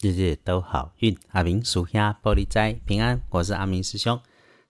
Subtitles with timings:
[0.00, 3.20] 日日都好运，阿明属下玻璃斋平安。
[3.30, 4.20] 我是阿明师兄。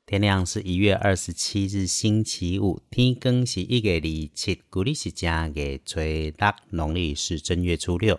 [0.06, 6.33] 天亮是一月二十七日星期五，天更是一月二七，古历是正月初六，
[6.71, 8.19] 农历是正月初六。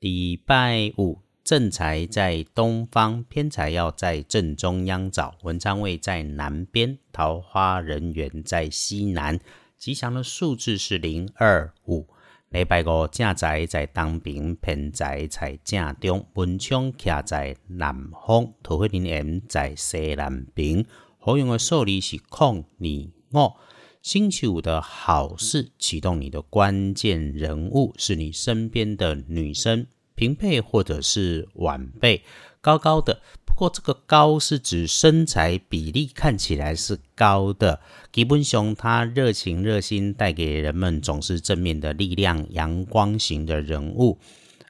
[0.00, 5.36] 礼拜五正财在东方，偏财要在正中央找。
[5.44, 9.40] 文昌位在南边，桃花人缘在西南。
[9.78, 12.06] 吉祥的数字是零二五。
[12.54, 20.86] 礼拜五正在在东边，偏在在正中，文昌徛在南方，桃花人缘在西南边。
[21.18, 23.54] 好用的数字是空、二、五。
[24.02, 32.22] 星期五的好事，启动你的关键人物是你身边的女生、平辈或者是晚辈，
[32.60, 33.20] 高高的。
[33.54, 37.78] 不过这个高是指身材比例看起来是高的。
[38.12, 44.18] 吉本上，他热情热心，带给人们总是正面的力量，阳光型的人物。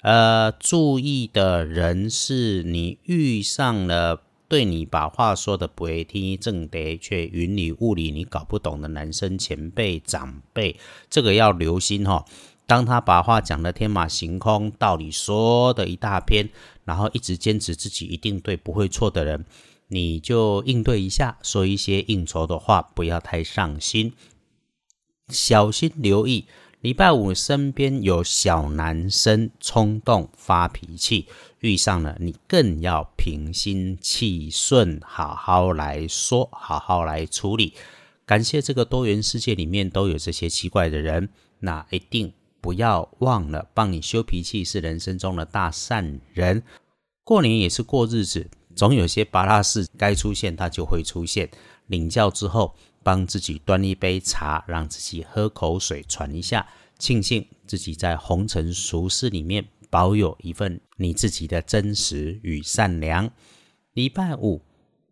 [0.03, 10.79] 呃，注意的人是你遇上了对你把话说的不会听正得，却云里雾里你搞不懂的男生前辈长辈，
[11.09, 12.27] 这个要留心哈。
[12.67, 16.49] 当他把话讲得天马行空，道理说的一大篇。
[16.85, 19.45] 然后一直坚持自己一定对不会错的人，
[19.89, 24.13] 你就应对一下，说一些应酬的话，不要太上心，
[25.29, 26.47] 小心留意。
[26.81, 31.27] 礼拜五身边有小男生冲动发脾气，
[31.61, 37.73] 遇上了你更要平心气顺，好好来说，好好来处理。
[38.27, 42.35] 感谢这个多元世界里面都有这些奇怪的人，那一定。
[42.65, 46.63] 不要忘了，帮你修脾气是人生中的大善人。
[47.23, 51.51] 过年也是过日子，总有些巴拉事该出现，它就会出现。
[51.89, 56.67] 领教之后，帮自己端一杯茶，让自己喝口水，喘一下，
[56.99, 63.31] 庆幸自己在红尘俗世里面保有一份你自己的真实与善良。
[63.93, 64.63] 礼拜五，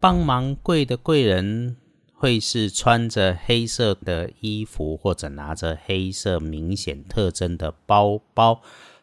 [0.01, 1.77] 帮忙贵的贵人。
[2.23, 8.61] 会是穿着黑色的衣服，或者拿着黑色明显特征的包包，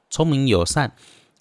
[0.09, 0.93] 聪明友善，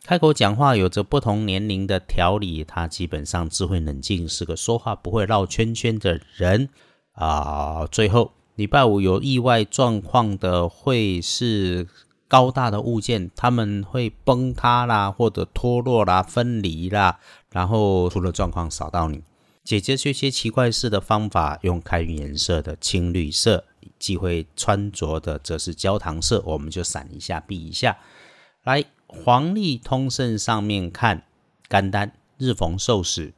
[0.03, 2.65] 开口讲话有着不同年龄的条理。
[2.65, 6.69] 他基本上智慧冷静，是个说话不会绕圈圈的人
[7.13, 7.87] 啊。
[7.87, 11.87] 最后，礼拜五有意外状况的会是
[12.27, 17.21] 高大的物件，他们会崩塌啦，或者脱落啦、分离啦，
[17.53, 19.23] 然后出了状况扫到你。
[19.69, 23.65] 解决这些奇怪事的方法，用开运颜色的青绿色；
[23.99, 27.99] 忌讳穿着的则是焦糖色，我们就闪一下，避一下。
[28.65, 31.23] 来，黄历通胜上面看，
[31.69, 33.35] 干单日逢受死，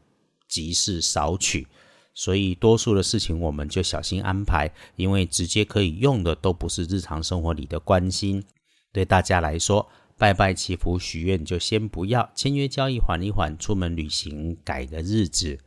[0.46, 1.66] 吉事少取，
[2.14, 8.44] 所以多数的事情我们就小心安排，因为直接可以用的都不是日常生活里的关心。
[8.92, 15.58] 对大家来说，拜拜祈福许愿就先不要，签约交易缓一缓，出门旅行改个日子。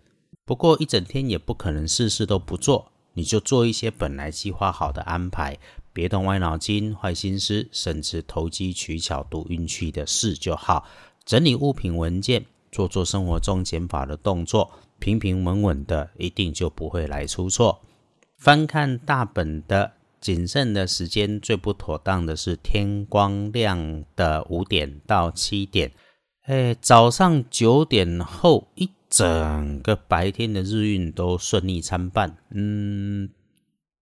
[0.45, 5.57] 不过一整天也不可能事事都不做，你就做一些本来计划好的安排，
[5.93, 10.85] 别动歪脑筋、坏心思，甚至投机取巧、赌运气的事就好。
[11.23, 17.79] 整理物品文件，做做生活中减法的动作，平平稳稳的，一定就不会来出错。
[18.37, 25.93] 翻看大本的谨慎的时间，最不妥当的是天光亮的五点到七点，
[26.47, 28.89] 哎，早上九点后一。
[29.13, 33.29] 整个白天的日运都顺利参半，嗯，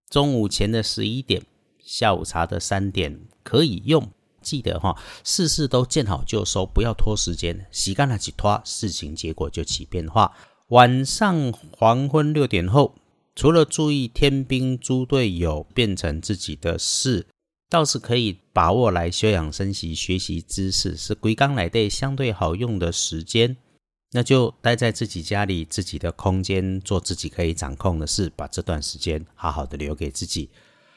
[0.09, 1.43] 中午前的十一点，
[1.83, 4.09] 下午茶的三点可以用，
[4.41, 10.31] 记得哈，事事都见好就收，不要拖时间，洗干了去拖，事情结果就起变化。
[10.69, 12.95] 晚上黄昏六点后，
[13.35, 17.27] 除了注意天兵猪队友变成自己的事，
[17.69, 23.57] 倒是可以把握来休养生息、学习知识，是归刚来的相对好用的时间。
[24.13, 30.49] 那就待在自己家里，自己的空间，做自己可以掌控的事，把这段时间好好的留给自己。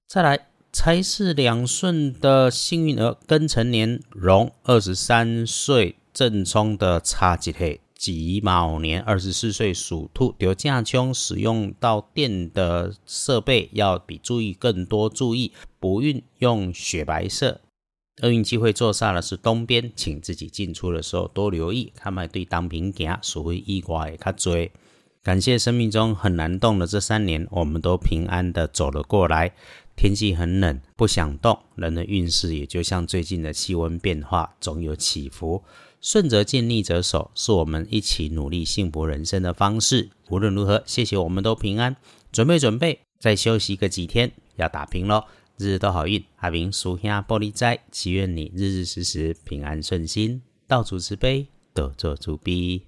[0.09, 17.61] 再来，财是两顺的幸运儿，庚辰年龙，二十三岁正冲的差吉黑己卯年二十四岁属兔，丢架冲使用到电的设备要比注意更多注意，不运用雪白色。
[18.23, 24.71] 厄运机会坐煞的是东边，请自己进出的时候多留意，看卖对当平行，所谓意外也较多。
[25.23, 29.53] 感谢生命中很难动的这三年，我们都平安的走了过来。
[29.97, 35.63] 天气很冷，不想动，人的运势也就像最近的气温变化，总有起伏。
[36.01, 40.11] 顺则进，逆则守，是我们一起努力幸福人生的方式。
[40.29, 41.97] 无论如何，谢谢我们都平安。
[42.31, 45.25] 准备准备，再休息个几天，要打拼喽。
[45.57, 52.83] 日日都好运，阿明叔兄玻璃斋，祈愿你日日时时平安顺心，道主慈悲，多做主悲。